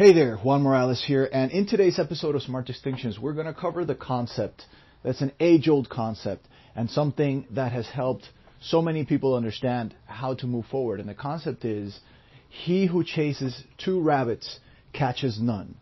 Hey 0.00 0.14
there, 0.14 0.38
Juan 0.38 0.62
Morales 0.62 1.04
here, 1.06 1.28
and 1.30 1.52
in 1.52 1.66
today's 1.66 1.98
episode 1.98 2.34
of 2.34 2.40
Smart 2.40 2.64
Distinctions, 2.64 3.18
we're 3.18 3.34
going 3.34 3.44
to 3.44 3.52
cover 3.52 3.84
the 3.84 3.94
concept 3.94 4.64
that's 5.02 5.20
an 5.20 5.30
age 5.38 5.68
old 5.68 5.90
concept 5.90 6.48
and 6.74 6.88
something 6.88 7.46
that 7.50 7.72
has 7.72 7.86
helped 7.86 8.30
so 8.62 8.80
many 8.80 9.04
people 9.04 9.34
understand 9.34 9.94
how 10.06 10.32
to 10.36 10.46
move 10.46 10.64
forward. 10.70 11.00
And 11.00 11.08
the 11.10 11.12
concept 11.12 11.66
is 11.66 12.00
he 12.48 12.86
who 12.86 13.04
chases 13.04 13.62
two 13.76 14.00
rabbits 14.00 14.60
catches 14.94 15.38
none. 15.38 15.76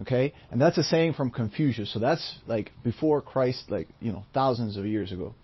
Okay? 0.00 0.32
And 0.50 0.58
that's 0.58 0.78
a 0.78 0.82
saying 0.82 1.12
from 1.12 1.30
Confucius. 1.30 1.92
So 1.92 1.98
that's 1.98 2.38
like 2.46 2.72
before 2.82 3.20
Christ, 3.20 3.64
like, 3.68 3.88
you 4.00 4.10
know, 4.10 4.24
thousands 4.32 4.78
of 4.78 4.86
years 4.86 5.12
ago. 5.12 5.34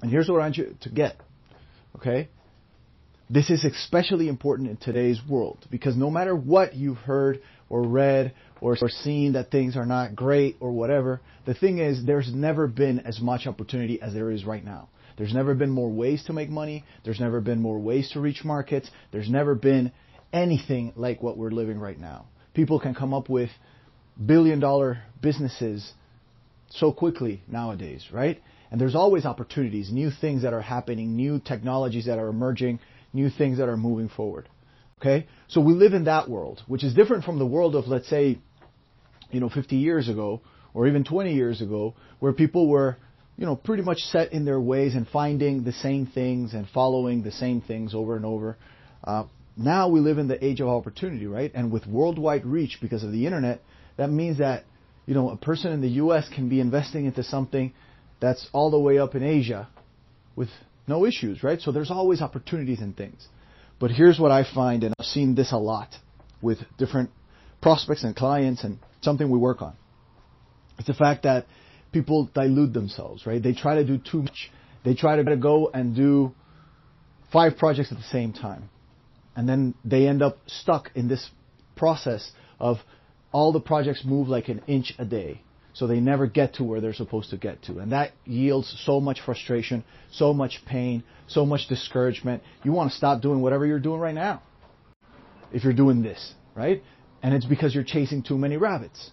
And 0.00 0.10
here's 0.10 0.30
what 0.30 0.36
I 0.36 0.44
want 0.44 0.56
you 0.56 0.76
to 0.80 0.88
get. 0.88 1.20
Okay? 1.96 2.30
This 3.30 3.50
is 3.50 3.64
especially 3.64 4.28
important 4.28 4.70
in 4.70 4.78
today's 4.78 5.20
world 5.28 5.58
because 5.70 5.96
no 5.96 6.10
matter 6.10 6.34
what 6.34 6.74
you've 6.74 6.96
heard 6.96 7.40
or 7.68 7.82
read 7.82 8.32
or, 8.62 8.76
or 8.80 8.88
seen 8.88 9.34
that 9.34 9.50
things 9.50 9.76
are 9.76 9.84
not 9.84 10.16
great 10.16 10.56
or 10.60 10.72
whatever, 10.72 11.20
the 11.44 11.52
thing 11.52 11.78
is 11.78 12.06
there's 12.06 12.32
never 12.32 12.66
been 12.66 13.00
as 13.00 13.20
much 13.20 13.46
opportunity 13.46 14.00
as 14.00 14.14
there 14.14 14.30
is 14.30 14.46
right 14.46 14.64
now. 14.64 14.88
There's 15.18 15.34
never 15.34 15.54
been 15.54 15.68
more 15.68 15.90
ways 15.90 16.24
to 16.26 16.32
make 16.32 16.48
money. 16.48 16.84
There's 17.04 17.20
never 17.20 17.42
been 17.42 17.60
more 17.60 17.78
ways 17.78 18.08
to 18.12 18.20
reach 18.20 18.44
markets. 18.44 18.90
There's 19.12 19.28
never 19.28 19.54
been 19.54 19.92
anything 20.32 20.94
like 20.96 21.22
what 21.22 21.36
we're 21.36 21.50
living 21.50 21.78
right 21.78 21.98
now. 21.98 22.26
People 22.54 22.80
can 22.80 22.94
come 22.94 23.12
up 23.12 23.28
with 23.28 23.50
billion 24.24 24.58
dollar 24.58 25.02
businesses 25.20 25.92
so 26.70 26.92
quickly 26.92 27.42
nowadays, 27.46 28.06
right? 28.10 28.40
And 28.70 28.80
there's 28.80 28.94
always 28.94 29.26
opportunities, 29.26 29.90
new 29.92 30.10
things 30.10 30.42
that 30.42 30.54
are 30.54 30.60
happening, 30.60 31.16
new 31.16 31.40
technologies 31.40 32.06
that 32.06 32.18
are 32.18 32.28
emerging, 32.28 32.80
new 33.18 33.30
things 33.30 33.58
that 33.58 33.68
are 33.68 33.76
moving 33.76 34.08
forward. 34.08 34.48
Okay? 35.00 35.26
So 35.48 35.60
we 35.60 35.74
live 35.74 35.92
in 35.92 36.04
that 36.04 36.28
world, 36.28 36.62
which 36.66 36.84
is 36.84 36.94
different 36.94 37.24
from 37.24 37.38
the 37.38 37.46
world 37.46 37.74
of, 37.74 37.86
let's 37.86 38.08
say, 38.08 38.38
you 39.30 39.40
know, 39.40 39.48
50 39.48 39.76
years 39.76 40.08
ago, 40.08 40.40
or 40.74 40.86
even 40.86 41.04
20 41.04 41.34
years 41.34 41.60
ago, 41.60 41.94
where 42.20 42.32
people 42.32 42.68
were, 42.68 42.96
you 43.36 43.46
know, 43.46 43.56
pretty 43.56 43.82
much 43.82 43.98
set 43.98 44.32
in 44.32 44.44
their 44.44 44.60
ways 44.60 44.94
and 44.94 45.06
finding 45.08 45.64
the 45.64 45.72
same 45.72 46.06
things 46.06 46.54
and 46.54 46.66
following 46.72 47.22
the 47.22 47.32
same 47.32 47.60
things 47.60 47.94
over 47.94 48.16
and 48.16 48.24
over. 48.24 48.56
Uh, 49.04 49.24
now 49.56 49.88
we 49.88 50.00
live 50.00 50.18
in 50.18 50.28
the 50.28 50.42
age 50.44 50.60
of 50.60 50.68
opportunity, 50.68 51.26
right? 51.26 51.50
And 51.54 51.72
with 51.72 51.86
worldwide 51.86 52.46
reach 52.46 52.78
because 52.80 53.02
of 53.02 53.12
the 53.12 53.26
internet, 53.26 53.60
that 53.96 54.10
means 54.10 54.38
that, 54.38 54.64
you 55.06 55.14
know, 55.14 55.30
a 55.30 55.36
person 55.36 55.72
in 55.72 55.80
the 55.80 55.88
U.S. 56.02 56.28
can 56.32 56.48
be 56.48 56.60
investing 56.60 57.06
into 57.06 57.22
something 57.24 57.72
that's 58.20 58.48
all 58.52 58.70
the 58.70 58.78
way 58.78 58.98
up 58.98 59.14
in 59.14 59.22
Asia 59.22 59.68
with 60.36 60.48
no 60.88 61.04
issues, 61.06 61.42
right? 61.42 61.60
So 61.60 61.72
there's 61.72 61.90
always 61.90 62.22
opportunities 62.22 62.80
and 62.80 62.96
things. 62.96 63.26
But 63.80 63.90
here's 63.90 64.18
what 64.18 64.30
I 64.30 64.44
find, 64.44 64.84
and 64.84 64.94
I've 64.98 65.06
seen 65.06 65.34
this 65.34 65.52
a 65.52 65.56
lot 65.56 65.94
with 66.42 66.58
different 66.78 67.10
prospects 67.60 68.04
and 68.04 68.14
clients, 68.14 68.64
and 68.64 68.78
something 69.00 69.30
we 69.30 69.38
work 69.38 69.62
on. 69.62 69.76
It's 70.78 70.86
the 70.86 70.94
fact 70.94 71.24
that 71.24 71.46
people 71.92 72.30
dilute 72.32 72.72
themselves, 72.72 73.26
right? 73.26 73.42
They 73.42 73.52
try 73.52 73.76
to 73.76 73.84
do 73.84 73.98
too 73.98 74.22
much. 74.22 74.50
They 74.84 74.94
try 74.94 75.16
to 75.16 75.36
go 75.36 75.70
and 75.72 75.94
do 75.94 76.34
five 77.32 77.56
projects 77.58 77.90
at 77.92 77.98
the 77.98 78.04
same 78.04 78.32
time. 78.32 78.70
And 79.36 79.48
then 79.48 79.74
they 79.84 80.06
end 80.06 80.22
up 80.22 80.38
stuck 80.46 80.90
in 80.94 81.08
this 81.08 81.28
process 81.76 82.30
of 82.58 82.78
all 83.32 83.52
the 83.52 83.60
projects 83.60 84.04
move 84.04 84.28
like 84.28 84.48
an 84.48 84.62
inch 84.66 84.94
a 84.98 85.04
day. 85.04 85.42
So 85.78 85.86
they 85.86 86.00
never 86.00 86.26
get 86.26 86.54
to 86.54 86.64
where 86.64 86.80
they're 86.80 86.92
supposed 86.92 87.30
to 87.30 87.36
get 87.36 87.62
to. 87.62 87.78
And 87.78 87.92
that 87.92 88.10
yields 88.24 88.82
so 88.84 88.98
much 88.98 89.20
frustration, 89.20 89.84
so 90.10 90.34
much 90.34 90.60
pain, 90.66 91.04
so 91.28 91.46
much 91.46 91.68
discouragement. 91.68 92.42
You 92.64 92.72
want 92.72 92.90
to 92.90 92.96
stop 92.96 93.22
doing 93.22 93.42
whatever 93.42 93.64
you're 93.64 93.78
doing 93.78 94.00
right 94.00 94.14
now. 94.14 94.42
If 95.52 95.62
you're 95.62 95.72
doing 95.72 96.02
this, 96.02 96.34
right? 96.56 96.82
And 97.22 97.32
it's 97.32 97.46
because 97.46 97.76
you're 97.76 97.84
chasing 97.84 98.24
too 98.24 98.36
many 98.36 98.56
rabbits. 98.56 99.12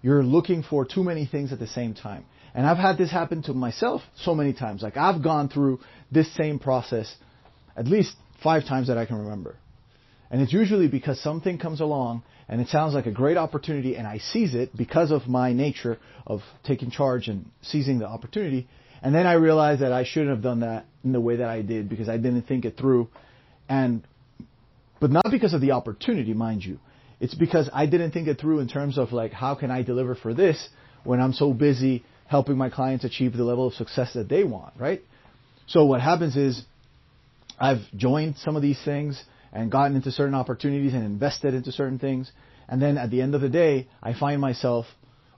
You're 0.00 0.22
looking 0.22 0.62
for 0.62 0.84
too 0.84 1.02
many 1.02 1.26
things 1.26 1.52
at 1.52 1.58
the 1.58 1.66
same 1.66 1.92
time. 1.92 2.24
And 2.54 2.64
I've 2.64 2.76
had 2.76 2.98
this 2.98 3.10
happen 3.10 3.42
to 3.42 3.52
myself 3.52 4.02
so 4.14 4.32
many 4.32 4.52
times. 4.52 4.82
Like 4.82 4.96
I've 4.96 5.24
gone 5.24 5.48
through 5.48 5.80
this 6.12 6.32
same 6.36 6.60
process 6.60 7.12
at 7.76 7.88
least 7.88 8.14
five 8.44 8.64
times 8.64 8.86
that 8.86 8.96
I 8.96 9.06
can 9.06 9.18
remember. 9.18 9.56
And 10.30 10.42
it's 10.42 10.52
usually 10.52 10.88
because 10.88 11.20
something 11.20 11.58
comes 11.58 11.80
along 11.80 12.22
and 12.48 12.60
it 12.60 12.68
sounds 12.68 12.94
like 12.94 13.06
a 13.06 13.10
great 13.12 13.36
opportunity 13.36 13.96
and 13.96 14.06
I 14.06 14.18
seize 14.18 14.54
it 14.54 14.76
because 14.76 15.10
of 15.10 15.26
my 15.26 15.52
nature 15.52 15.98
of 16.26 16.40
taking 16.64 16.90
charge 16.90 17.28
and 17.28 17.46
seizing 17.62 17.98
the 17.98 18.06
opportunity. 18.06 18.68
And 19.02 19.14
then 19.14 19.26
I 19.26 19.34
realize 19.34 19.80
that 19.80 19.92
I 19.92 20.04
shouldn't 20.04 20.30
have 20.30 20.42
done 20.42 20.60
that 20.60 20.86
in 21.04 21.12
the 21.12 21.20
way 21.20 21.36
that 21.36 21.48
I 21.48 21.62
did 21.62 21.88
because 21.88 22.08
I 22.08 22.16
didn't 22.16 22.42
think 22.42 22.64
it 22.64 22.76
through. 22.76 23.08
And, 23.68 24.02
but 25.00 25.10
not 25.10 25.26
because 25.30 25.54
of 25.54 25.60
the 25.60 25.72
opportunity, 25.72 26.34
mind 26.34 26.64
you. 26.64 26.78
It's 27.20 27.34
because 27.34 27.70
I 27.72 27.86
didn't 27.86 28.10
think 28.10 28.28
it 28.28 28.40
through 28.40 28.60
in 28.60 28.68
terms 28.68 28.98
of 28.98 29.12
like, 29.12 29.32
how 29.32 29.54
can 29.54 29.70
I 29.70 29.82
deliver 29.82 30.14
for 30.14 30.34
this 30.34 30.68
when 31.04 31.20
I'm 31.20 31.32
so 31.32 31.52
busy 31.52 32.04
helping 32.26 32.56
my 32.56 32.68
clients 32.68 33.04
achieve 33.04 33.36
the 33.36 33.44
level 33.44 33.68
of 33.68 33.74
success 33.74 34.14
that 34.14 34.28
they 34.28 34.44
want, 34.44 34.74
right? 34.78 35.02
So 35.66 35.84
what 35.84 36.00
happens 36.00 36.36
is 36.36 36.62
I've 37.58 37.82
joined 37.96 38.36
some 38.38 38.56
of 38.56 38.62
these 38.62 38.80
things 38.84 39.22
and 39.56 39.70
gotten 39.70 39.96
into 39.96 40.12
certain 40.12 40.34
opportunities 40.34 40.92
and 40.92 41.02
invested 41.02 41.54
into 41.54 41.72
certain 41.72 41.98
things. 41.98 42.30
And 42.68 42.80
then 42.80 42.98
at 42.98 43.10
the 43.10 43.22
end 43.22 43.34
of 43.34 43.40
the 43.40 43.48
day, 43.48 43.88
I 44.02 44.12
find 44.12 44.40
myself 44.40 44.86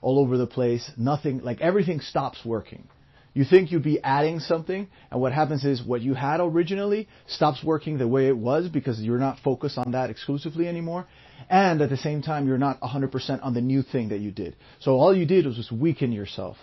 all 0.00 0.18
over 0.18 0.36
the 0.36 0.46
place. 0.46 0.90
Nothing, 0.96 1.40
like 1.42 1.60
everything 1.60 2.00
stops 2.00 2.44
working. 2.44 2.88
You 3.32 3.44
think 3.44 3.70
you'd 3.70 3.84
be 3.84 4.02
adding 4.02 4.40
something, 4.40 4.88
and 5.12 5.20
what 5.20 5.32
happens 5.32 5.64
is 5.64 5.80
what 5.80 6.00
you 6.00 6.14
had 6.14 6.40
originally 6.40 7.06
stops 7.28 7.62
working 7.62 7.98
the 7.98 8.08
way 8.08 8.26
it 8.26 8.36
was 8.36 8.68
because 8.68 9.00
you're 9.00 9.18
not 9.18 9.38
focused 9.38 9.78
on 9.78 9.92
that 9.92 10.10
exclusively 10.10 10.66
anymore. 10.66 11.06
And 11.48 11.80
at 11.80 11.90
the 11.90 11.96
same 11.96 12.20
time, 12.20 12.48
you're 12.48 12.58
not 12.58 12.80
100% 12.80 13.44
on 13.44 13.54
the 13.54 13.60
new 13.60 13.82
thing 13.82 14.08
that 14.08 14.18
you 14.18 14.32
did. 14.32 14.56
So 14.80 14.96
all 14.96 15.14
you 15.14 15.26
did 15.26 15.46
was 15.46 15.54
just 15.54 15.70
weaken 15.70 16.10
yourself 16.10 16.56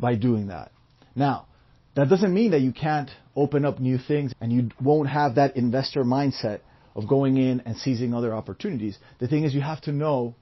by 0.00 0.16
doing 0.16 0.48
that. 0.48 0.72
Now, 1.14 1.46
that 1.94 2.08
doesn't 2.08 2.34
mean 2.34 2.50
that 2.50 2.62
you 2.62 2.72
can't 2.72 3.10
open 3.36 3.64
up 3.64 3.78
new 3.78 3.98
things 3.98 4.32
and 4.40 4.50
you 4.52 4.70
won't 4.80 5.08
have 5.08 5.36
that 5.36 5.56
investor 5.56 6.02
mindset 6.02 6.60
of 6.94 7.08
going 7.08 7.36
in 7.36 7.60
and 7.64 7.76
seizing 7.76 8.14
other 8.14 8.34
opportunities. 8.34 8.98
The 9.18 9.28
thing 9.28 9.44
is, 9.44 9.54
you 9.54 9.60
have 9.60 9.80
to 9.82 9.92
know 9.92 10.34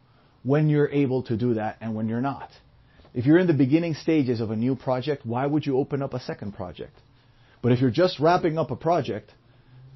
when 0.43 0.69
you're 0.69 0.89
able 0.89 1.23
to 1.25 1.37
do 1.37 1.55
that 1.55 1.77
and 1.81 1.95
when 1.95 2.09
you're 2.09 2.21
not. 2.21 2.51
If 3.13 3.27
you're 3.27 3.39
in 3.39 3.47
the 3.47 3.55
beginning 3.55 3.95
stages 3.95 4.41
of 4.41 4.51
a 4.51 4.57
new 4.57 4.77
project, 4.77 5.27
why 5.27 5.47
would 5.47 5.67
you 5.67 5.79
open 5.79 6.03
up 6.03 6.15
a 6.15 6.21
second 6.21 6.53
project? 6.53 6.97
But 7.63 7.73
if 7.73 7.81
you're 7.81 7.91
just 7.91 8.21
wrapping 8.21 8.57
up 8.57 8.71
a 8.71 8.77
project, 8.77 9.33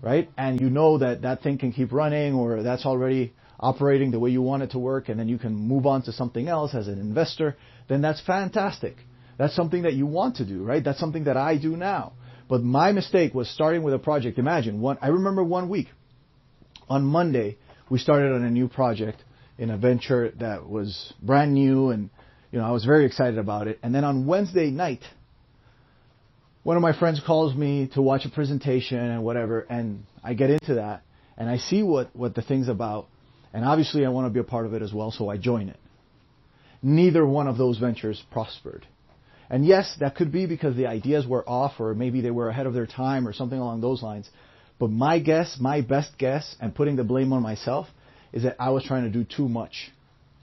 right, 0.03 0.29
and 0.37 0.61
you 0.61 0.69
know 0.69 0.99
that 0.99 1.23
that 1.23 1.43
thing 1.43 1.59
can 1.59 1.73
keep 1.73 1.93
running 1.93 2.35
or 2.35 2.63
that's 2.63 2.85
already 2.85 3.33
operating 3.59 4.11
the 4.11 4.19
way 4.19 4.31
you 4.31 4.43
want 4.43 4.63
it 4.63 4.73
to 4.73 4.79
work 4.79 5.09
and 5.09 5.19
then 5.19 5.29
you 5.29 5.39
can 5.39 5.55
move 5.55 5.87
on 5.87 6.03
to 6.03 6.13
something 6.13 6.49
else 6.49 6.75
as 6.75 6.89
an 6.89 6.99
investor, 6.99 7.57
then 7.89 8.03
that's 8.03 8.21
fantastic. 8.21 8.97
That's 9.39 9.55
something 9.55 9.83
that 9.83 9.95
you 9.95 10.07
want 10.07 10.37
to 10.37 10.45
do, 10.45 10.63
right? 10.63 10.83
That's 10.85 11.01
something 11.01 11.25
that 11.25 11.37
I 11.37 11.57
do 11.57 11.77
now. 11.77 12.13
But 12.49 12.63
my 12.63 12.93
mistake 12.93 13.33
was 13.35 13.49
starting 13.49 13.83
with 13.83 13.95
a 13.95 13.99
project. 13.99 14.39
Imagine 14.39 14.81
one, 14.81 14.99
I 15.01 15.09
remember 15.09 15.43
one 15.43 15.69
week 15.69 15.89
on 16.89 17.05
Monday, 17.05 17.59
we 17.91 17.99
started 17.99 18.33
on 18.33 18.45
a 18.45 18.51
new 18.51 18.69
project 18.69 19.23
in 19.59 19.71
a 19.71 19.77
venture 19.77 20.31
that 20.41 20.69
was 20.69 21.13
brand 21.23 21.55
new 21.55 21.91
and 21.91 22.11
you 22.51 22.61
know, 22.61 22.67
I 22.67 22.71
was 22.71 22.85
very 22.85 23.05
excited 23.05 23.37
about 23.37 23.67
it. 23.67 23.81
And 23.83 23.93
then 23.93 24.05
on 24.05 24.27
Wednesday 24.27 24.71
night, 24.71 25.03
one 26.63 26.77
of 26.77 26.83
my 26.83 26.97
friends 26.97 27.21
calls 27.27 27.53
me 27.53 27.91
to 27.95 28.01
watch 28.01 28.25
a 28.27 28.29
presentation 28.29 28.99
and 28.99 29.25
whatever, 29.25 29.61
and 29.63 30.05
I 30.23 30.35
get 30.35 30.51
into 30.51 30.75
that 30.75 31.03
and 31.37 31.51
I 31.51 31.59
see 31.59 31.83
what, 31.83 32.15
what 32.15 32.37
the 32.37 32.43
thing's 32.43 32.69
about. 32.69 33.09
And 33.53 33.65
obviously 33.65 34.07
I 34.07 34.09
want 34.11 34.27
to 34.27 34.31
be 34.31 34.39
a 34.39 34.45
part 34.45 34.67
of 34.67 34.75
it 34.75 34.83
as 34.83 34.93
well, 34.93 35.11
so 35.11 35.29
I 35.29 35.37
join 35.37 35.69
it. 35.69 35.81
Neither 36.81 37.27
one 37.27 37.49
of 37.49 37.59
those 37.59 37.79
ventures 37.79 38.23
prospered. 38.31 38.87
And 39.51 39.67
yes, 39.67 39.97
that 39.99 40.15
could 40.15 40.31
be 40.31 40.47
because 40.47 40.77
the 40.77 40.87
ideas 40.87 41.27
were 41.27 41.49
off 41.49 41.81
or 41.81 41.93
maybe 41.95 42.21
they 42.21 42.31
were 42.31 42.49
ahead 42.49 42.67
of 42.67 42.75
their 42.75 42.87
time 42.87 43.27
or 43.27 43.33
something 43.33 43.59
along 43.59 43.81
those 43.81 44.01
lines. 44.01 44.31
But 44.79 44.91
my 44.91 45.19
guess, 45.19 45.59
my 45.61 45.81
best 45.81 46.19
guess, 46.19 46.57
and 46.61 46.75
putting 46.75 46.97
the 46.97 47.05
blame 47.05 47.33
on 47.33 47.43
myself, 47.43 47.87
is 48.33 48.43
that 48.43 48.57
I 48.59 48.71
was 48.71 48.85
trying 48.85 49.05
to 49.05 49.11
do 49.11 49.25
too 49.25 49.49
much 49.49 49.93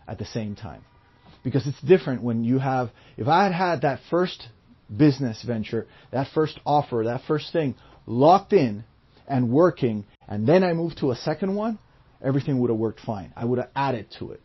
at 0.08 0.18
the 0.18 0.26
same 0.26 0.56
time. 0.56 0.84
Because 1.44 1.68
it's 1.68 1.82
different 1.82 2.24
when 2.24 2.44
you 2.44 2.60
have, 2.60 2.92
if 3.18 3.28
I 3.28 3.44
had 3.44 3.54
had 3.54 3.82
that 3.82 4.00
first 4.10 4.48
business 4.96 5.44
venture, 5.44 5.88
that 6.12 6.28
first 6.34 6.60
offer, 6.66 7.04
that 7.06 7.22
first 7.28 7.52
thing 7.52 7.76
locked 8.06 8.54
in 8.54 8.84
and 9.28 9.50
working, 9.52 10.06
and 10.28 10.48
then 10.48 10.64
I 10.64 10.74
moved 10.74 11.00
to 11.00 11.12
a 11.12 11.16
second 11.16 11.56
one, 11.56 11.80
everything 12.24 12.60
would 12.60 12.70
have 12.70 12.80
worked 12.80 13.00
fine. 13.00 13.34
I 13.36 13.46
would 13.46 13.60
have 13.60 13.70
added 13.76 14.08
to 14.20 14.32
it. 14.32 14.42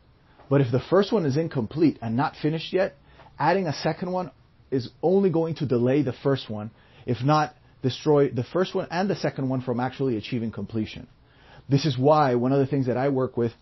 But 0.49 0.61
if 0.61 0.71
the 0.71 0.81
first 0.81 1.12
one 1.12 1.27
is 1.27 1.37
incomplete 1.37 1.99
and 2.00 2.17
not 2.17 2.35
finished 2.41 2.73
yet, 2.73 2.97
adding 3.39 3.67
a 3.67 3.73
second 3.73 4.12
one 4.12 4.31
is 4.71 4.91
only 5.03 5.31
going 5.31 5.56
to 5.56 5.67
delay 5.67 6.03
the 6.03 6.12
first 6.12 6.49
one, 6.49 6.71
if 7.05 7.23
not 7.23 7.55
destroy 7.87 8.29
the 8.31 8.43
first 8.43 8.75
one 8.75 8.88
and 8.91 9.09
the 9.09 9.15
second 9.15 9.49
one 9.49 9.61
from 9.61 9.79
actually 9.79 10.17
achieving 10.17 10.50
completion. 10.50 11.06
This 11.69 11.87
is 11.87 11.97
why 11.97 12.35
one 12.35 12.53
of 12.53 12.59
the 12.59 12.67
things 12.67 12.87
that 12.87 12.97
I 12.97 13.11
work 13.11 13.37
with, 13.37 13.53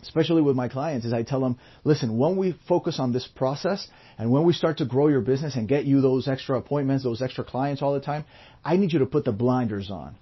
especially 0.00 0.40
with 0.40 0.56
my 0.56 0.68
clients, 0.68 1.04
is 1.04 1.12
I 1.12 1.22
tell 1.22 1.40
them, 1.40 1.58
listen, 1.84 2.16
when 2.16 2.38
we 2.38 2.58
focus 2.66 2.98
on 2.98 3.12
this 3.12 3.26
process 3.26 3.86
and 4.16 4.30
when 4.30 4.44
we 4.44 4.54
start 4.54 4.78
to 4.78 4.86
grow 4.86 5.08
your 5.08 5.20
business 5.20 5.54
and 5.54 5.68
get 5.68 5.84
you 5.84 6.00
those 6.00 6.28
extra 6.28 6.56
appointments, 6.56 7.04
those 7.04 7.20
extra 7.20 7.44
clients 7.44 7.82
all 7.82 7.92
the 7.92 8.00
time, 8.00 8.24
I 8.64 8.78
need 8.78 8.94
you 8.94 9.00
to 9.00 9.06
put 9.06 9.26
the 9.26 9.32
blinders 9.32 9.90
on. 9.90 10.16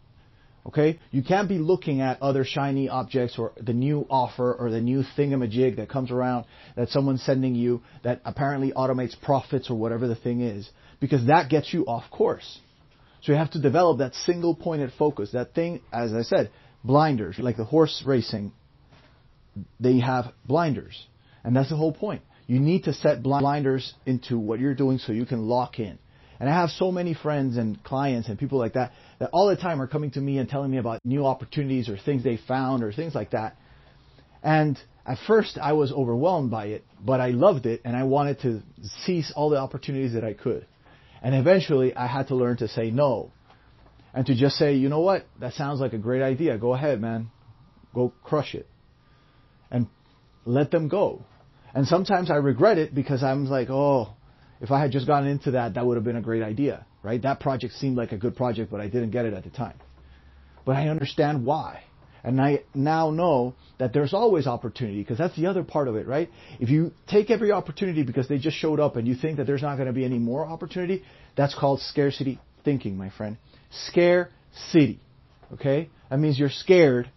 Okay? 0.66 0.98
You 1.12 1.22
can't 1.22 1.48
be 1.48 1.58
looking 1.58 2.00
at 2.00 2.20
other 2.20 2.44
shiny 2.44 2.88
objects 2.88 3.38
or 3.38 3.52
the 3.60 3.74
new 3.74 4.06
offer 4.10 4.52
or 4.52 4.70
the 4.70 4.80
new 4.80 5.04
thingamajig 5.16 5.76
that 5.76 5.88
comes 5.88 6.10
around 6.10 6.46
that 6.74 6.88
someone's 6.88 7.22
sending 7.22 7.54
you 7.54 7.82
that 8.02 8.22
apparently 8.24 8.72
automates 8.72 9.14
profits 9.20 9.70
or 9.70 9.76
whatever 9.76 10.08
the 10.08 10.16
thing 10.16 10.40
is, 10.40 10.68
because 11.00 11.26
that 11.26 11.48
gets 11.48 11.72
you 11.72 11.84
off 11.86 12.10
course. 12.10 12.58
So 13.24 13.32
you 13.32 13.38
have 13.38 13.52
to 13.52 13.58
develop 13.58 13.98
that 13.98 14.14
single 14.14 14.54
pointed 14.54 14.92
focus. 14.98 15.30
That 15.32 15.54
thing, 15.54 15.80
as 15.90 16.12
I 16.12 16.22
said, 16.22 16.50
blinders, 16.84 17.38
like 17.38 17.56
the 17.56 17.64
horse 17.64 18.02
racing, 18.06 18.52
they 19.80 20.00
have 20.00 20.26
blinders. 20.44 21.06
And 21.42 21.56
that's 21.56 21.70
the 21.70 21.76
whole 21.76 21.92
point. 21.92 22.20
You 22.46 22.60
need 22.60 22.84
to 22.84 22.92
set 22.92 23.22
blinders 23.22 23.94
into 24.04 24.38
what 24.38 24.60
you're 24.60 24.74
doing 24.74 24.98
so 24.98 25.12
you 25.12 25.24
can 25.24 25.48
lock 25.48 25.78
in. 25.78 25.98
And 26.38 26.50
I 26.50 26.52
have 26.52 26.68
so 26.68 26.92
many 26.92 27.14
friends 27.14 27.56
and 27.56 27.82
clients 27.82 28.28
and 28.28 28.38
people 28.38 28.58
like 28.58 28.74
that 28.74 28.92
that 29.18 29.30
all 29.32 29.48
the 29.48 29.56
time 29.56 29.80
are 29.80 29.86
coming 29.86 30.10
to 30.10 30.20
me 30.20 30.36
and 30.36 30.46
telling 30.46 30.70
me 30.70 30.76
about 30.76 31.00
new 31.02 31.24
opportunities 31.24 31.88
or 31.88 31.96
things 31.96 32.24
they 32.24 32.36
found 32.36 32.84
or 32.84 32.92
things 32.92 33.14
like 33.14 33.30
that. 33.30 33.56
And 34.42 34.78
at 35.06 35.16
first 35.26 35.56
I 35.56 35.72
was 35.72 35.92
overwhelmed 35.92 36.50
by 36.50 36.66
it, 36.66 36.84
but 37.02 37.20
I 37.20 37.30
loved 37.30 37.64
it 37.64 37.80
and 37.86 37.96
I 37.96 38.04
wanted 38.04 38.40
to 38.40 38.62
seize 39.06 39.32
all 39.34 39.48
the 39.48 39.56
opportunities 39.56 40.12
that 40.12 40.24
I 40.24 40.34
could. 40.34 40.66
And 41.24 41.34
eventually 41.34 41.96
I 41.96 42.06
had 42.06 42.28
to 42.28 42.36
learn 42.36 42.58
to 42.58 42.68
say 42.68 42.90
no. 42.90 43.32
And 44.12 44.26
to 44.26 44.34
just 44.34 44.56
say, 44.56 44.74
you 44.74 44.90
know 44.90 45.00
what, 45.00 45.26
that 45.40 45.54
sounds 45.54 45.80
like 45.80 45.94
a 45.94 45.98
great 45.98 46.22
idea. 46.22 46.58
Go 46.58 46.74
ahead, 46.74 47.00
man. 47.00 47.30
Go 47.94 48.12
crush 48.22 48.54
it. 48.54 48.68
And 49.70 49.88
let 50.44 50.70
them 50.70 50.88
go. 50.88 51.24
And 51.74 51.88
sometimes 51.88 52.30
I 52.30 52.34
regret 52.34 52.76
it 52.76 52.94
because 52.94 53.22
I'm 53.22 53.46
like, 53.46 53.70
oh, 53.70 54.14
if 54.60 54.70
I 54.70 54.80
had 54.80 54.92
just 54.92 55.06
gotten 55.06 55.26
into 55.26 55.52
that, 55.52 55.74
that 55.74 55.86
would 55.86 55.96
have 55.96 56.04
been 56.04 56.16
a 56.16 56.22
great 56.22 56.42
idea, 56.42 56.84
right? 57.02 57.20
That 57.20 57.40
project 57.40 57.72
seemed 57.72 57.96
like 57.96 58.12
a 58.12 58.18
good 58.18 58.36
project, 58.36 58.70
but 58.70 58.82
I 58.82 58.88
didn't 58.88 59.10
get 59.10 59.24
it 59.24 59.32
at 59.32 59.44
the 59.44 59.50
time. 59.50 59.80
But 60.66 60.76
I 60.76 60.88
understand 60.88 61.46
why. 61.46 61.82
And 62.24 62.40
I 62.40 62.62
now 62.74 63.10
know 63.10 63.54
that 63.78 63.92
there's 63.92 64.14
always 64.14 64.46
opportunity 64.46 65.00
because 65.02 65.18
that's 65.18 65.36
the 65.36 65.46
other 65.46 65.62
part 65.62 65.88
of 65.88 65.96
it, 65.96 66.06
right? 66.06 66.30
If 66.58 66.70
you 66.70 66.92
take 67.06 67.30
every 67.30 67.52
opportunity 67.52 68.02
because 68.02 68.28
they 68.28 68.38
just 68.38 68.56
showed 68.56 68.80
up 68.80 68.96
and 68.96 69.06
you 69.06 69.14
think 69.14 69.36
that 69.36 69.46
there's 69.46 69.60
not 69.60 69.76
going 69.76 69.88
to 69.88 69.92
be 69.92 70.06
any 70.06 70.18
more 70.18 70.46
opportunity, 70.46 71.04
that's 71.36 71.54
called 71.54 71.80
scarcity 71.80 72.40
thinking, 72.64 72.96
my 72.96 73.10
friend. 73.10 73.36
Scare 73.88 74.30
city. 74.70 75.00
Okay? 75.52 75.90
That 76.08 76.18
means 76.18 76.38
you're 76.38 76.48
scared 76.48 77.10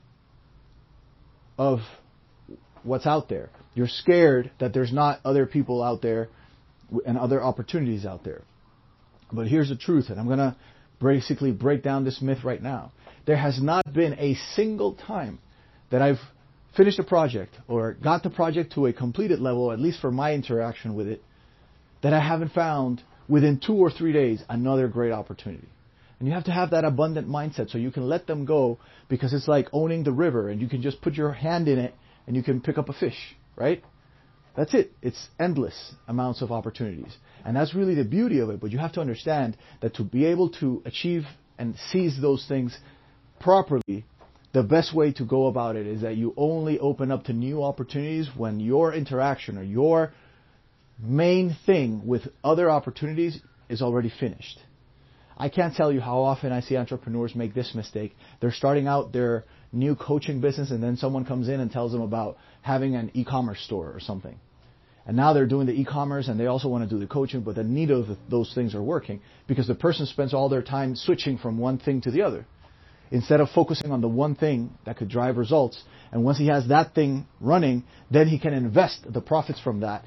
of 1.57 1.79
what's 2.83 3.05
out 3.05 3.29
there. 3.29 3.49
You're 3.75 3.87
scared 3.87 4.51
that 4.59 4.73
there's 4.73 4.91
not 4.91 5.21
other 5.23 5.45
people 5.45 5.81
out 5.81 6.01
there 6.01 6.27
and 7.05 7.17
other 7.17 7.41
opportunities 7.41 8.05
out 8.05 8.25
there. 8.25 8.41
But 9.31 9.47
here's 9.47 9.69
the 9.69 9.75
truth, 9.77 10.09
and 10.09 10.19
I'm 10.19 10.25
going 10.25 10.39
to 10.39 10.55
basically 11.01 11.51
break 11.51 11.83
down 11.83 12.03
this 12.03 12.21
myth 12.21 12.43
right 12.43 12.61
now. 12.61 12.91
There 13.25 13.37
has 13.37 13.61
not 13.61 13.93
been 13.93 14.13
a 14.13 14.35
single 14.55 14.95
time 14.95 15.39
that 15.91 16.01
I've 16.01 16.19
finished 16.75 16.99
a 16.99 17.03
project 17.03 17.55
or 17.67 17.93
got 17.93 18.23
the 18.23 18.29
project 18.29 18.73
to 18.73 18.85
a 18.87 18.93
completed 18.93 19.39
level, 19.39 19.71
at 19.71 19.79
least 19.79 19.99
for 19.99 20.11
my 20.11 20.33
interaction 20.33 20.95
with 20.95 21.07
it, 21.07 21.23
that 22.01 22.13
I 22.13 22.19
haven't 22.19 22.51
found 22.51 23.01
within 23.27 23.59
two 23.59 23.73
or 23.73 23.91
three 23.91 24.13
days 24.13 24.43
another 24.49 24.87
great 24.87 25.11
opportunity. 25.11 25.67
And 26.19 26.27
you 26.27 26.33
have 26.33 26.45
to 26.45 26.51
have 26.51 26.71
that 26.71 26.85
abundant 26.85 27.27
mindset 27.27 27.69
so 27.69 27.77
you 27.77 27.91
can 27.91 28.07
let 28.07 28.25
them 28.25 28.45
go 28.45 28.79
because 29.07 29.33
it's 29.33 29.47
like 29.47 29.67
owning 29.71 30.03
the 30.03 30.11
river 30.11 30.49
and 30.49 30.61
you 30.61 30.67
can 30.67 30.81
just 30.81 31.01
put 31.01 31.13
your 31.13 31.31
hand 31.31 31.67
in 31.67 31.77
it 31.77 31.93
and 32.25 32.35
you 32.35 32.43
can 32.43 32.59
pick 32.61 32.77
up 32.77 32.89
a 32.89 32.93
fish, 32.93 33.35
right? 33.55 33.83
That's 34.57 34.73
it. 34.73 34.91
It's 35.03 35.29
endless 35.39 35.93
amounts 36.07 36.41
of 36.41 36.51
opportunities. 36.51 37.15
And 37.45 37.55
that's 37.55 37.75
really 37.75 37.93
the 37.93 38.03
beauty 38.03 38.39
of 38.39 38.49
it. 38.49 38.59
But 38.59 38.71
you 38.71 38.79
have 38.79 38.93
to 38.93 39.01
understand 39.01 39.55
that 39.81 39.93
to 39.95 40.03
be 40.03 40.25
able 40.25 40.49
to 40.59 40.81
achieve 40.83 41.25
and 41.59 41.75
seize 41.91 42.19
those 42.19 42.43
things 42.47 42.75
properly, 43.39 44.03
the 44.53 44.63
best 44.63 44.95
way 44.95 45.11
to 45.13 45.25
go 45.25 45.45
about 45.45 45.75
it 45.75 45.85
is 45.85 46.01
that 46.01 46.17
you 46.17 46.33
only 46.35 46.79
open 46.79 47.11
up 47.11 47.25
to 47.25 47.33
new 47.33 47.63
opportunities 47.63 48.29
when 48.35 48.59
your 48.59 48.95
interaction 48.95 49.59
or 49.59 49.63
your 49.63 50.11
main 50.99 51.55
thing 51.67 52.07
with 52.07 52.23
other 52.43 52.67
opportunities 52.67 53.39
is 53.69 53.83
already 53.83 54.11
finished. 54.19 54.59
I 55.37 55.49
can't 55.49 55.75
tell 55.75 55.91
you 55.91 56.01
how 56.01 56.21
often 56.21 56.51
I 56.51 56.61
see 56.61 56.77
entrepreneurs 56.77 57.35
make 57.35 57.53
this 57.53 57.75
mistake. 57.75 58.15
They're 58.41 58.51
starting 58.51 58.87
out 58.87 59.13
their 59.13 59.45
new 59.71 59.95
coaching 59.95 60.41
business 60.41 60.71
and 60.71 60.81
then 60.81 60.97
someone 60.97 61.25
comes 61.25 61.47
in 61.47 61.59
and 61.59 61.71
tells 61.71 61.91
them 61.91 62.01
about 62.01 62.37
having 62.63 62.95
an 62.95 63.11
e-commerce 63.13 63.61
store 63.61 63.91
or 63.91 63.99
something. 63.99 64.39
And 65.07 65.15
now 65.15 65.31
they're 65.31 65.47
doing 65.47 65.67
the 65.67 65.73
e-commerce 65.73 66.27
and 66.27 66.37
they 66.37 66.47
also 66.47 66.67
want 66.67 66.87
to 66.87 66.93
do 66.93 66.99
the 66.99 67.07
coaching, 67.07 67.41
but 67.41 67.55
neither 67.57 67.93
of 67.93 68.07
those 68.29 68.53
things 68.53 68.75
are 68.75 68.83
working 68.83 69.21
because 69.47 69.65
the 69.65 69.73
person 69.73 70.05
spends 70.05 70.33
all 70.33 70.49
their 70.49 70.61
time 70.61 70.97
switching 70.97 71.37
from 71.37 71.57
one 71.57 71.79
thing 71.79 72.01
to 72.01 72.11
the 72.11 72.21
other 72.21 72.45
instead 73.09 73.39
of 73.39 73.49
focusing 73.49 73.91
on 73.91 74.01
the 74.01 74.07
one 74.07 74.35
thing 74.35 74.69
that 74.85 74.97
could 74.97 75.07
drive 75.07 75.37
results. 75.37 75.81
And 76.11 76.25
once 76.25 76.37
he 76.37 76.47
has 76.47 76.67
that 76.67 76.93
thing 76.93 77.25
running, 77.39 77.85
then 78.11 78.27
he 78.27 78.37
can 78.37 78.53
invest 78.53 79.05
the 79.11 79.21
profits 79.21 79.61
from 79.61 79.79
that 79.79 80.03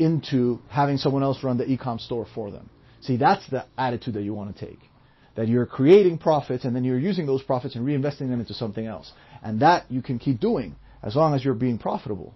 into 0.00 0.58
having 0.68 0.96
someone 0.96 1.22
else 1.22 1.44
run 1.44 1.56
the 1.56 1.70
e-com 1.70 2.00
store 2.00 2.26
for 2.34 2.50
them. 2.50 2.68
See, 3.02 3.16
that's 3.16 3.48
the 3.50 3.66
attitude 3.78 4.14
that 4.14 4.22
you 4.22 4.34
want 4.34 4.56
to 4.56 4.66
take. 4.66 4.80
That 5.36 5.46
you're 5.46 5.66
creating 5.66 6.18
profits 6.18 6.64
and 6.64 6.74
then 6.74 6.82
you're 6.82 6.98
using 6.98 7.26
those 7.26 7.42
profits 7.44 7.76
and 7.76 7.86
reinvesting 7.86 8.30
them 8.30 8.40
into 8.40 8.54
something 8.54 8.84
else. 8.84 9.12
And 9.44 9.60
that 9.60 9.88
you 9.90 10.02
can 10.02 10.18
keep 10.18 10.40
doing 10.40 10.74
as 11.04 11.14
long 11.14 11.34
as 11.34 11.44
you're 11.44 11.54
being 11.54 11.78
profitable. 11.78 12.34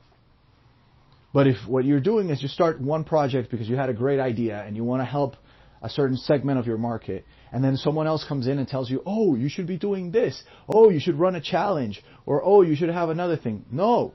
But 1.32 1.46
if 1.46 1.56
what 1.66 1.84
you're 1.84 2.00
doing 2.00 2.30
is 2.30 2.42
you 2.42 2.48
start 2.48 2.80
one 2.80 3.04
project 3.04 3.50
because 3.50 3.68
you 3.68 3.76
had 3.76 3.90
a 3.90 3.94
great 3.94 4.18
idea 4.18 4.62
and 4.66 4.76
you 4.76 4.84
want 4.84 5.00
to 5.00 5.04
help 5.04 5.36
a 5.82 5.88
certain 5.88 6.16
segment 6.16 6.58
of 6.58 6.66
your 6.66 6.78
market, 6.78 7.24
and 7.52 7.62
then 7.62 7.76
someone 7.76 8.06
else 8.06 8.24
comes 8.26 8.46
in 8.48 8.58
and 8.58 8.66
tells 8.66 8.90
you, 8.90 9.02
oh, 9.06 9.36
you 9.36 9.48
should 9.48 9.66
be 9.66 9.76
doing 9.76 10.10
this, 10.10 10.42
oh, 10.68 10.90
you 10.90 10.98
should 10.98 11.14
run 11.14 11.36
a 11.36 11.40
challenge, 11.40 12.02
or 12.26 12.42
oh, 12.44 12.62
you 12.62 12.74
should 12.74 12.88
have 12.88 13.10
another 13.10 13.36
thing. 13.36 13.64
No. 13.70 14.12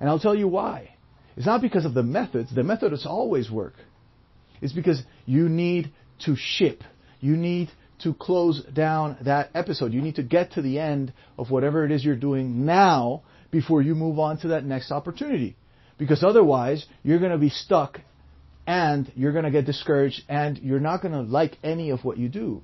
And 0.00 0.08
I'll 0.08 0.20
tell 0.20 0.34
you 0.34 0.48
why. 0.48 0.94
It's 1.36 1.46
not 1.46 1.60
because 1.60 1.84
of 1.84 1.92
the 1.92 2.02
methods. 2.02 2.54
The 2.54 2.62
methods 2.62 3.04
always 3.04 3.50
work. 3.50 3.74
It's 4.62 4.72
because 4.72 5.02
you 5.26 5.48
need 5.48 5.92
to 6.24 6.34
ship. 6.36 6.82
You 7.20 7.36
need 7.36 7.70
to 8.02 8.14
close 8.14 8.62
down 8.64 9.18
that 9.22 9.50
episode. 9.54 9.92
You 9.92 10.00
need 10.00 10.16
to 10.16 10.22
get 10.22 10.52
to 10.52 10.62
the 10.62 10.78
end 10.78 11.12
of 11.38 11.50
whatever 11.50 11.84
it 11.84 11.92
is 11.92 12.04
you're 12.04 12.16
doing 12.16 12.64
now 12.64 13.22
before 13.50 13.82
you 13.82 13.94
move 13.94 14.18
on 14.18 14.38
to 14.38 14.48
that 14.48 14.64
next 14.64 14.90
opportunity. 14.90 15.56
Because 15.98 16.22
otherwise, 16.22 16.84
you're 17.02 17.18
going 17.18 17.32
to 17.32 17.38
be 17.38 17.50
stuck 17.50 18.00
and 18.66 19.10
you're 19.14 19.32
going 19.32 19.44
to 19.44 19.50
get 19.50 19.64
discouraged 19.64 20.22
and 20.28 20.58
you're 20.58 20.80
not 20.80 21.00
going 21.00 21.12
to 21.12 21.22
like 21.22 21.56
any 21.62 21.90
of 21.90 22.04
what 22.04 22.18
you 22.18 22.28
do. 22.28 22.62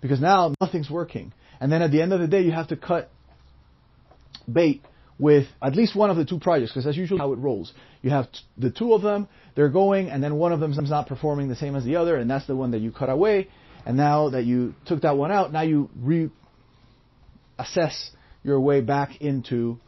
Because 0.00 0.20
now 0.20 0.54
nothing's 0.60 0.90
working. 0.90 1.32
And 1.60 1.72
then 1.72 1.82
at 1.82 1.90
the 1.90 2.02
end 2.02 2.12
of 2.12 2.20
the 2.20 2.26
day, 2.26 2.42
you 2.42 2.52
have 2.52 2.68
to 2.68 2.76
cut 2.76 3.10
bait 4.50 4.82
with 5.18 5.46
at 5.62 5.74
least 5.74 5.96
one 5.96 6.10
of 6.10 6.16
the 6.16 6.24
two 6.24 6.38
projects, 6.38 6.72
because 6.72 6.84
that's 6.84 6.96
usually 6.96 7.18
how 7.18 7.32
it 7.32 7.38
rolls. 7.38 7.72
You 8.02 8.10
have 8.10 8.30
t- 8.30 8.40
the 8.58 8.70
two 8.70 8.92
of 8.92 9.00
them, 9.02 9.28
they're 9.54 9.70
going, 9.70 10.10
and 10.10 10.22
then 10.22 10.36
one 10.36 10.52
of 10.52 10.60
them's 10.60 10.78
not 10.78 11.08
performing 11.08 11.48
the 11.48 11.56
same 11.56 11.74
as 11.74 11.84
the 11.84 11.96
other, 11.96 12.16
and 12.16 12.30
that's 12.30 12.46
the 12.46 12.54
one 12.54 12.72
that 12.72 12.80
you 12.80 12.92
cut 12.92 13.08
away. 13.08 13.48
And 13.86 13.96
now 13.96 14.30
that 14.30 14.44
you 14.44 14.74
took 14.84 15.02
that 15.02 15.16
one 15.16 15.32
out, 15.32 15.52
now 15.52 15.62
you 15.62 15.88
reassess 17.58 18.10
your 18.42 18.60
way 18.60 18.82
back 18.82 19.20
into 19.22 19.78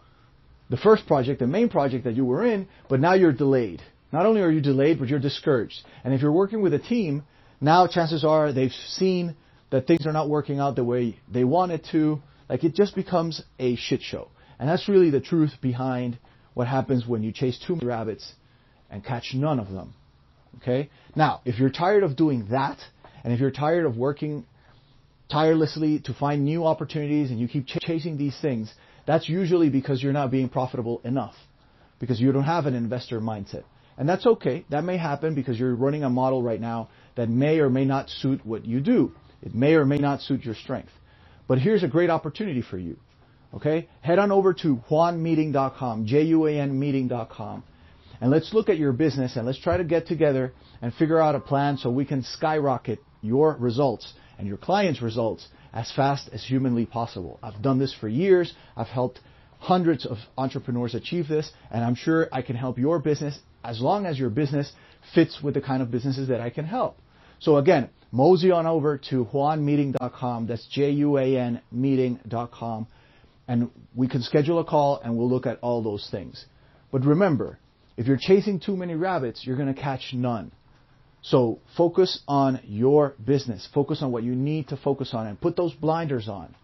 the 0.70 0.76
first 0.76 1.06
project, 1.06 1.40
the 1.40 1.46
main 1.46 1.68
project 1.68 2.04
that 2.04 2.14
you 2.14 2.24
were 2.24 2.44
in, 2.44 2.68
but 2.88 3.00
now 3.00 3.14
you're 3.14 3.32
delayed. 3.32 3.82
Not 4.12 4.26
only 4.26 4.40
are 4.40 4.50
you 4.50 4.60
delayed, 4.60 4.98
but 4.98 5.08
you're 5.08 5.18
discouraged. 5.18 5.80
And 6.04 6.14
if 6.14 6.22
you're 6.22 6.32
working 6.32 6.62
with 6.62 6.74
a 6.74 6.78
team, 6.78 7.24
now 7.60 7.86
chances 7.86 8.24
are 8.24 8.52
they've 8.52 8.72
seen 8.72 9.36
that 9.70 9.86
things 9.86 10.06
are 10.06 10.12
not 10.12 10.28
working 10.28 10.60
out 10.60 10.76
the 10.76 10.84
way 10.84 11.18
they 11.30 11.44
wanted 11.44 11.84
to. 11.92 12.20
Like 12.48 12.64
it 12.64 12.74
just 12.74 12.94
becomes 12.94 13.42
a 13.58 13.76
shit 13.76 14.02
show. 14.02 14.28
And 14.58 14.68
that's 14.68 14.88
really 14.88 15.10
the 15.10 15.20
truth 15.20 15.52
behind 15.60 16.18
what 16.54 16.66
happens 16.66 17.06
when 17.06 17.22
you 17.22 17.32
chase 17.32 17.58
too 17.64 17.74
many 17.74 17.86
rabbits 17.86 18.32
and 18.90 19.04
catch 19.04 19.32
none 19.34 19.60
of 19.60 19.70
them. 19.70 19.94
Okay? 20.56 20.90
Now, 21.14 21.40
if 21.44 21.58
you're 21.58 21.70
tired 21.70 22.02
of 22.02 22.16
doing 22.16 22.48
that, 22.50 22.78
and 23.22 23.32
if 23.32 23.40
you're 23.40 23.50
tired 23.50 23.84
of 23.84 23.96
working 23.96 24.46
tirelessly 25.30 26.00
to 26.00 26.14
find 26.14 26.44
new 26.44 26.64
opportunities 26.64 27.30
and 27.30 27.38
you 27.38 27.46
keep 27.46 27.66
ch- 27.66 27.78
chasing 27.80 28.16
these 28.16 28.36
things, 28.40 28.72
that's 29.08 29.26
usually 29.26 29.70
because 29.70 30.02
you're 30.02 30.12
not 30.12 30.30
being 30.30 30.50
profitable 30.50 31.00
enough, 31.02 31.34
because 31.98 32.20
you 32.20 32.30
don't 32.30 32.44
have 32.44 32.66
an 32.66 32.74
investor 32.74 33.22
mindset. 33.22 33.64
And 33.96 34.06
that's 34.06 34.26
okay. 34.26 34.66
That 34.68 34.84
may 34.84 34.98
happen 34.98 35.34
because 35.34 35.58
you're 35.58 35.74
running 35.74 36.04
a 36.04 36.10
model 36.10 36.42
right 36.42 36.60
now 36.60 36.90
that 37.16 37.30
may 37.30 37.58
or 37.58 37.70
may 37.70 37.86
not 37.86 38.10
suit 38.10 38.44
what 38.44 38.66
you 38.66 38.80
do. 38.80 39.12
It 39.40 39.54
may 39.54 39.76
or 39.76 39.86
may 39.86 39.96
not 39.96 40.20
suit 40.20 40.44
your 40.44 40.54
strength. 40.54 40.92
But 41.46 41.58
here's 41.58 41.82
a 41.82 41.88
great 41.88 42.10
opportunity 42.10 42.60
for 42.60 42.76
you. 42.76 42.98
Okay? 43.54 43.88
Head 44.02 44.18
on 44.18 44.30
over 44.30 44.52
to 44.52 44.76
juanmeeting.com, 44.90 46.04
J-U-A-N 46.04 46.78
meeting.com, 46.78 47.64
and 48.20 48.30
let's 48.30 48.52
look 48.52 48.68
at 48.68 48.76
your 48.76 48.92
business 48.92 49.36
and 49.36 49.46
let's 49.46 49.58
try 49.58 49.78
to 49.78 49.84
get 49.84 50.06
together 50.06 50.52
and 50.82 50.92
figure 50.92 51.18
out 51.18 51.34
a 51.34 51.40
plan 51.40 51.78
so 51.78 51.88
we 51.88 52.04
can 52.04 52.22
skyrocket 52.22 52.98
your 53.22 53.56
results 53.56 54.12
and 54.38 54.46
your 54.46 54.56
clients' 54.56 55.02
results 55.02 55.48
as 55.72 55.90
fast 55.92 56.28
as 56.32 56.44
humanly 56.44 56.86
possible. 56.86 57.38
I've 57.42 57.60
done 57.60 57.78
this 57.78 57.92
for 57.92 58.08
years. 58.08 58.54
I've 58.76 58.86
helped 58.86 59.20
hundreds 59.58 60.06
of 60.06 60.18
entrepreneurs 60.36 60.94
achieve 60.94 61.28
this, 61.28 61.50
and 61.70 61.84
I'm 61.84 61.94
sure 61.94 62.28
I 62.32 62.42
can 62.42 62.56
help 62.56 62.78
your 62.78 62.98
business 63.00 63.38
as 63.64 63.80
long 63.80 64.06
as 64.06 64.18
your 64.18 64.30
business 64.30 64.72
fits 65.14 65.42
with 65.42 65.54
the 65.54 65.60
kind 65.60 65.82
of 65.82 65.90
businesses 65.90 66.28
that 66.28 66.40
I 66.40 66.50
can 66.50 66.64
help. 66.64 66.98
So 67.40 67.56
again, 67.56 67.90
mosey 68.12 68.50
on 68.50 68.66
over 68.66 68.98
to 69.10 69.24
juanmeeting.com. 69.26 70.46
That's 70.46 70.66
J-U-A-N 70.68 71.60
meeting.com. 71.70 72.86
And 73.46 73.70
we 73.94 74.08
can 74.08 74.22
schedule 74.22 74.58
a 74.58 74.64
call 74.64 75.00
and 75.02 75.16
we'll 75.16 75.28
look 75.28 75.46
at 75.46 75.58
all 75.60 75.82
those 75.82 76.08
things. 76.10 76.44
But 76.92 77.04
remember, 77.04 77.58
if 77.96 78.06
you're 78.06 78.18
chasing 78.18 78.60
too 78.60 78.76
many 78.76 78.94
rabbits, 78.94 79.46
you're 79.46 79.56
going 79.56 79.74
to 79.74 79.80
catch 79.80 80.12
none. 80.12 80.52
So 81.30 81.60
focus 81.76 82.20
on 82.26 82.60
your 82.64 83.14
business. 83.22 83.68
Focus 83.74 84.02
on 84.02 84.12
what 84.12 84.22
you 84.22 84.34
need 84.34 84.68
to 84.68 84.78
focus 84.78 85.12
on 85.12 85.26
and 85.26 85.38
put 85.38 85.56
those 85.56 85.74
blinders 85.74 86.26
on. 86.28 86.54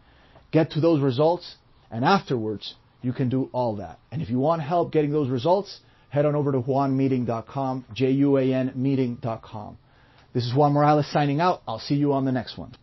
Get 0.52 0.70
to 0.72 0.80
those 0.80 1.02
results 1.02 1.56
and 1.90 2.04
afterwards 2.04 2.74
you 3.02 3.12
can 3.12 3.28
do 3.28 3.50
all 3.52 3.76
that. 3.76 3.98
And 4.10 4.22
if 4.22 4.30
you 4.30 4.38
want 4.38 4.62
help 4.62 4.90
getting 4.90 5.12
those 5.12 5.28
results, 5.28 5.80
head 6.08 6.24
on 6.24 6.34
over 6.34 6.52
to 6.52 6.60
juanmeeting.com, 6.60 7.84
J-U-A-N 7.92 8.72
meeting.com. 8.74 9.76
This 10.32 10.44
is 10.44 10.54
Juan 10.54 10.72
Morales 10.72 11.12
signing 11.12 11.40
out. 11.40 11.60
I'll 11.68 11.78
see 11.78 11.96
you 11.96 12.14
on 12.14 12.24
the 12.24 12.32
next 12.32 12.56
one. 12.56 12.74